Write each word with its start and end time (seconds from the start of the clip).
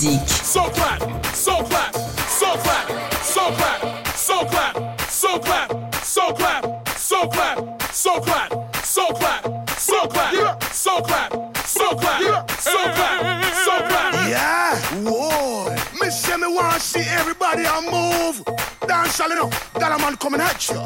sur 0.00 0.08
Top 0.08 0.20
Music. 0.20 0.28
So 0.28 0.62
clap, 0.70 1.26
so 1.26 1.62
clap, 1.62 1.94
so 1.94 2.56
clap, 2.56 3.14
so 3.22 3.52
clap, 3.52 4.08
so 4.16 4.44
clap, 4.44 5.00
so 5.02 5.38
clap, 5.38 5.94
so 6.04 6.32
clap, 6.32 6.92
so 6.96 7.26
clap, 7.26 7.82
so 7.92 8.18
clap, 8.20 8.52
so 8.84 9.06
clap, 9.12 9.70
so 9.70 10.06
clap, 10.06 10.62
so 10.64 11.00
clap, 11.02 11.32
so 11.66 11.94
clap, 11.94 12.50
so 12.50 12.74
clap, 12.74 13.44
so 13.52 13.78
clap. 13.88 14.28
Yeah, 14.28 14.76
whoa. 15.02 15.70
Me 16.00 16.10
say 16.10 16.36
me 16.36 16.46
want 16.46 16.80
see 16.80 17.04
everybody 17.08 17.66
on 17.66 17.84
move. 17.90 18.42
Dance 18.86 19.20
all 19.20 19.32
enough. 19.32 19.72
That 19.74 19.92
a 19.92 19.98
man 19.98 20.16
coming 20.16 20.40
at 20.40 20.68
you. 20.68 20.82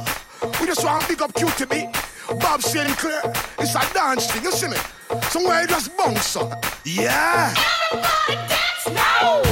We 0.61 0.67
just 0.67 0.85
want 0.85 1.03
to 1.03 1.09
pick 1.09 1.23
up 1.23 1.33
Cutee 1.33 1.69
B. 1.71 1.87
Bob 2.41 2.61
Sinclar. 2.61 3.35
It's 3.59 3.75
a 3.75 3.95
dance 3.95 4.31
thing, 4.31 4.43
you 4.45 4.53
see 4.53 4.69
me? 4.69 4.77
Somewhere 5.29 5.63
you 5.63 5.69
just 5.69 5.97
bounce 5.97 6.37
on. 6.37 6.53
Yeah. 6.85 7.55
Everybody 7.93 8.49
dance 8.49 8.51
now. 8.51 8.64
Let's 8.87 8.97
go. 9.01 9.43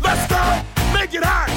Let's 0.00 0.28
go. 0.28 0.62
Make 0.92 1.14
it 1.14 1.24
hot. 1.24 1.53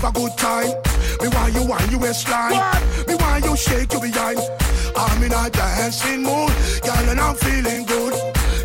Have 0.00 0.16
a 0.16 0.18
good 0.18 0.36
time. 0.36 0.70
Me 1.20 1.28
want 1.28 1.54
you 1.54 1.64
want 1.64 1.90
you 1.90 1.98
waistline. 1.98 2.52
What? 2.52 3.08
Me 3.08 3.14
want 3.14 3.44
you 3.44 3.56
shake 3.56 3.92
your 3.92 4.02
behind. 4.02 4.38
I'm 4.96 5.22
in 5.22 5.32
a 5.32 5.50
dancing 5.50 6.22
mood, 6.22 6.52
girl, 6.82 7.08
and 7.10 7.20
I'm 7.20 7.36
feeling 7.36 7.84
good. 7.86 8.14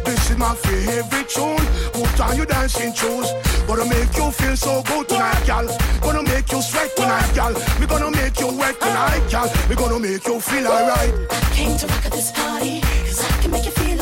This 0.06 0.30
is 0.30 0.38
my 0.38 0.56
favorite 0.56 1.30
tune. 1.30 1.66
Put 1.94 2.20
on 2.22 2.38
your 2.38 2.46
dancing 2.46 2.94
shoes. 2.94 3.28
Gonna 3.68 3.86
make 3.86 4.16
you 4.16 4.32
feel 4.32 4.56
so 4.56 4.84
good 4.84 5.10
tonight, 5.10 5.46
girl. 5.46 5.68
Gonna 6.02 6.24
make 6.24 6.52
you 6.52 6.62
sweat 6.62 6.96
tonight, 6.96 7.32
girl. 7.36 7.54
We 7.80 7.86
gonna 7.88 8.12
make 8.12 8.40
you 8.40 8.56
wet 8.58 8.80
tonight, 8.80 9.24
girl. 9.30 9.50
We 9.70 9.76
gonna 9.76 10.00
make 10.00 10.26
you 10.26 10.40
feel 10.40 10.68
alright. 10.68 11.14
Came 11.52 11.78
to 11.78 11.88
rock 11.88 12.06
at 12.06 12.12
this 12.12 12.32
party, 12.32 12.82
cause 12.82 13.24
I 13.24 13.42
can 13.42 13.52
make 13.52 13.66
you 13.66 13.72
feel 13.72 13.95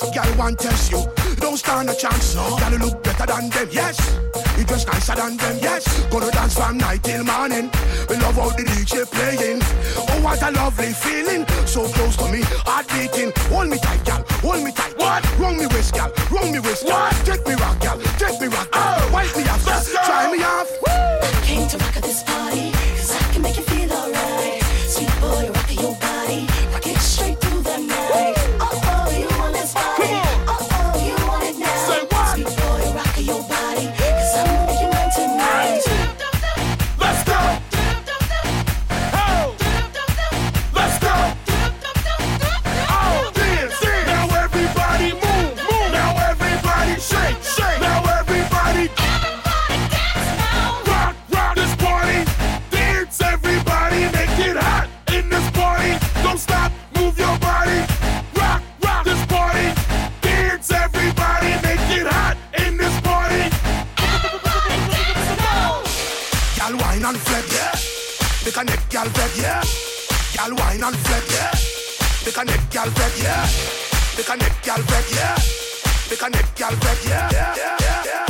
girl 0.00 0.36
want 0.36 0.58
test 0.58 0.90
you. 0.90 1.02
Don't 1.36 1.56
stand 1.56 1.90
a 1.90 1.94
chance, 1.94 2.34
no. 2.34 2.56
Girl 2.56 2.72
you 2.72 2.78
look 2.78 3.02
better 3.02 3.26
than 3.26 3.48
them, 3.50 3.68
yes. 3.70 3.96
You 4.58 4.64
dress 4.64 4.86
nicer 4.86 5.14
than 5.14 5.36
them, 5.36 5.58
yes. 5.60 5.84
Gonna 6.10 6.30
dance 6.30 6.54
from 6.56 6.78
night 6.78 7.02
till 7.02 7.24
morning. 7.24 7.70
We 8.08 8.16
love 8.16 8.36
how 8.36 8.50
the 8.50 8.64
DJ 8.64 9.04
playing. 9.10 9.60
Oh 10.08 10.20
what 10.22 10.42
a 10.42 10.50
lovely 10.50 10.92
feeling, 10.92 11.46
so 11.66 11.86
close 11.88 12.16
to 12.16 12.28
me, 12.30 12.42
heart 12.64 12.86
beating. 12.88 13.32
Hold 13.52 13.68
me 13.68 13.78
tight, 13.78 14.04
girl, 14.04 14.24
hold 14.40 14.62
me 14.64 14.72
tight. 14.72 14.96
What? 14.98 15.22
Wrong 15.38 15.56
me 15.56 15.66
waist, 15.66 15.94
girl, 15.94 16.12
wrong 16.30 16.52
me 16.52 16.58
waist, 16.60 16.84
girl. 16.86 16.92
What? 16.94 17.14
Take 17.24 17.46
me 17.46 17.54
rock, 17.54 17.80
girl, 17.80 17.98
take 18.18 18.40
me 18.40 18.48
rock, 18.48 18.70
girl. 18.70 18.82
Oh. 18.84 19.10
Wipe 19.12 19.36
me 19.36 19.42
off, 19.48 19.66
Let's 19.66 19.92
go. 19.92 20.00
try 20.04 20.30
me 20.32 20.42
off. 20.42 20.68
Came 21.44 21.68
to 21.68 21.78
rock 21.78 21.96
at 21.96 22.02
this 22.02 22.22
party, 22.22 22.72
cause 22.72 23.12
I 23.14 23.32
can 23.32 23.42
make 23.42 23.56
you 23.56 23.62
feel 23.62 23.92
alright. 23.92 24.62
Sweet 24.88 25.12
boy, 25.20 25.50
rock 25.52 25.70
your 25.74 25.94
body, 26.00 26.46
rock 26.72 26.86
it 26.86 26.98
straight 26.98 27.45
Girl 70.46 70.54
wine 70.58 70.80
and 70.80 70.96
flex, 70.96 71.26
yeah. 71.34 72.24
Make 72.24 72.36
a 72.36 72.44
neck, 72.44 72.70
girl 72.70 72.90
flex, 72.92 73.20
yeah. 73.20 73.48
Make 74.16 74.28
a 74.28 74.36
neck, 74.36 74.64
girl 74.64 74.82
flex, 74.86 75.12
yeah. 75.12 75.34
Make 76.08 76.22
a 76.22 76.30
neck, 76.30 76.56
girl 76.56 76.70
flex, 76.78 77.08
yeah, 77.08 77.28
yeah, 77.32 77.54
yeah, 77.56 78.04
yeah, 78.04 78.25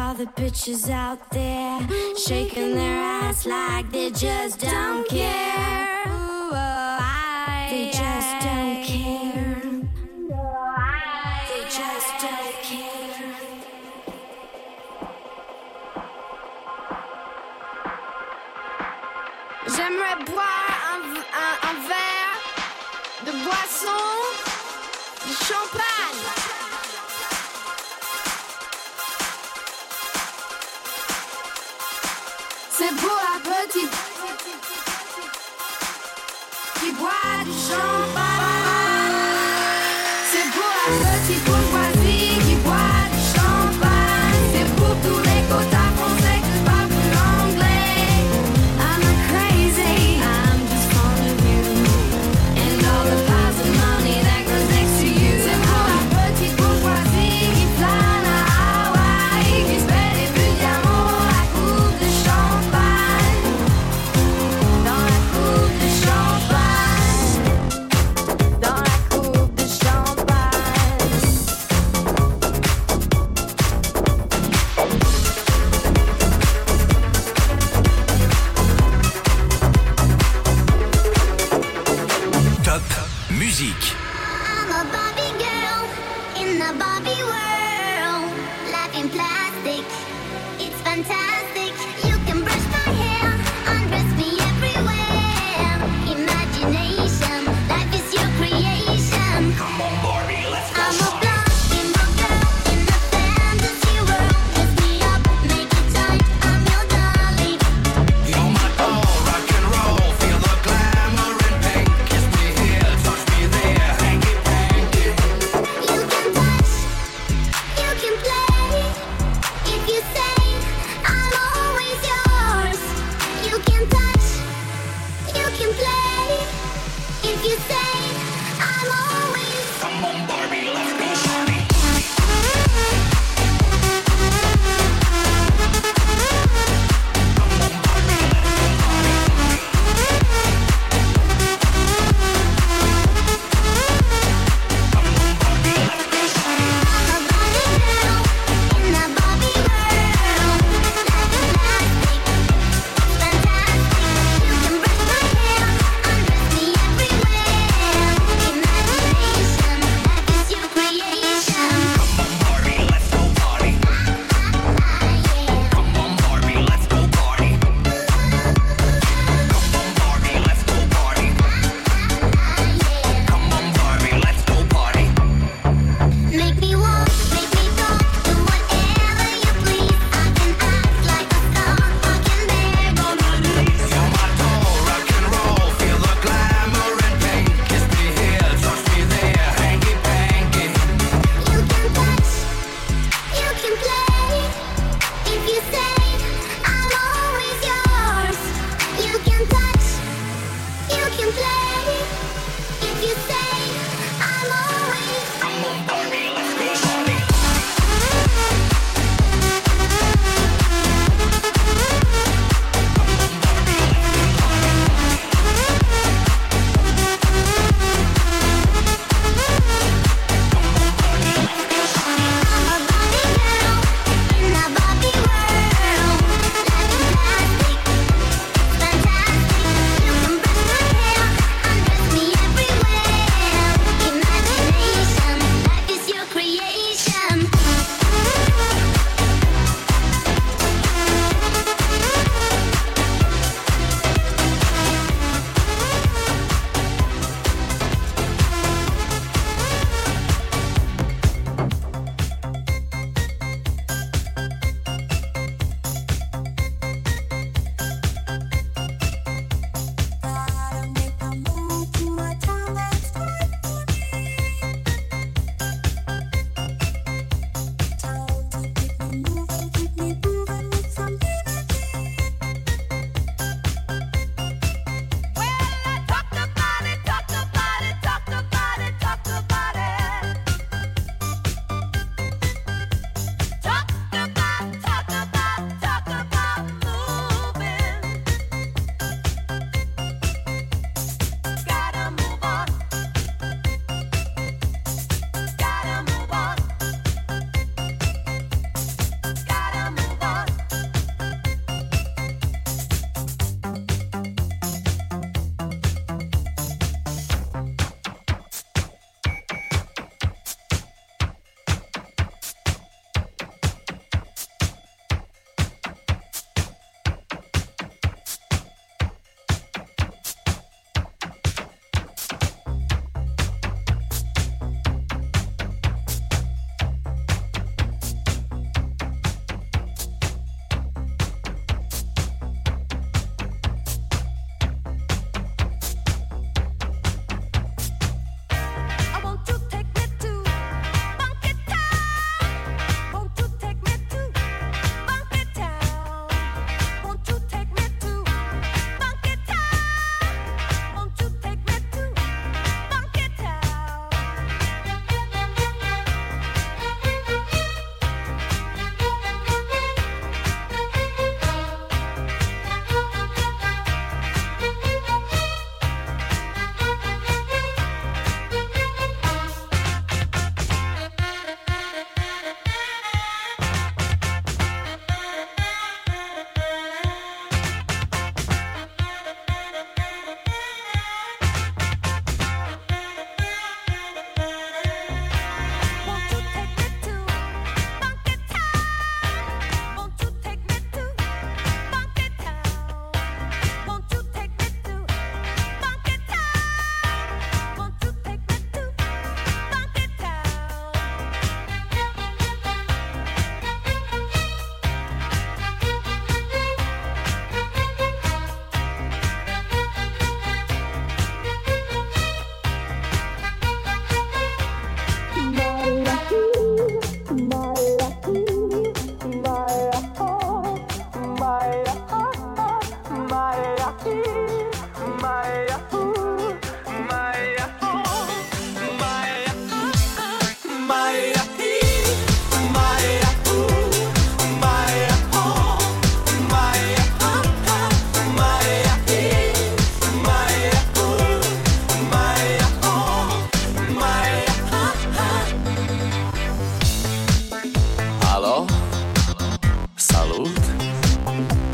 all 0.00 0.14
the 0.14 0.26
bitches 0.26 0.88
out 0.88 1.30
there 1.30 1.78
shaking 2.16 2.74
their 2.74 2.98
ass 2.98 3.46
like 3.46 3.90
they 3.92 4.10
just 4.10 4.60
don't 4.60 5.06
care. 5.08 6.19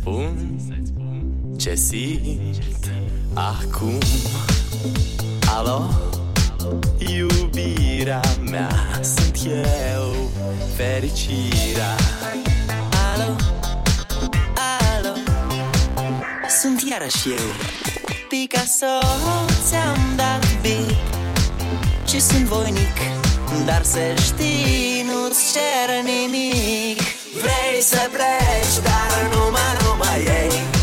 spun 0.00 0.58
ce 1.56 1.74
simt 1.74 2.90
acum. 3.34 3.98
Alo, 5.56 5.88
iubirea 6.98 8.20
mea 8.50 9.00
Sunt 9.02 9.38
eu, 9.46 10.30
fericirea. 10.76 11.94
Alo, 13.12 13.36
alo? 14.96 15.14
Sunt 16.60 16.82
iarăși 16.90 17.28
eu. 17.28 17.46
Picasso, 18.28 19.06
ți-am 19.68 19.98
dat 20.16 20.60
bip 20.60 20.96
Și 22.06 22.20
sunt 22.20 22.44
voinic 22.44 22.96
Dar 23.66 23.82
să 23.82 23.98
știi, 24.22 25.04
nu-ți 25.06 25.52
cer 25.52 26.04
nimic 26.04 27.19
vrei 27.40 27.80
să 27.80 28.08
pleci 28.12 28.76
Dar 28.82 29.28
nu 29.32 29.50
mă, 29.50 29.66
nu 29.82 29.96
mai 29.98 30.18
ei 30.24 30.79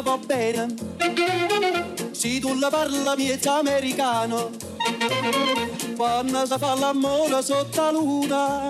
picchita 0.00 0.02
va 0.02 0.16
bene. 0.18 0.74
Se 2.12 2.40
tu 2.40 2.54
la 2.58 2.68
parla 2.70 3.14
miezza 3.16 3.58
americano. 3.58 4.50
Quando 5.96 6.46
si 6.46 6.58
fa 6.58 6.74
l'amore 6.74 7.42
sotto 7.42 7.80
la 7.80 7.90
luna 7.90 8.68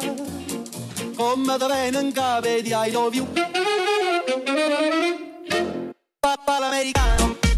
Come 1.17 1.57
da 1.57 1.67
viene 1.67 2.01
in 2.01 2.13
capo 2.13 2.49
di 2.49 2.73
I 2.73 2.91
love 2.91 3.17
you. 3.17 3.27
Papà 6.21 6.59
l'americano 6.59 7.50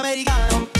americano. 0.00 0.79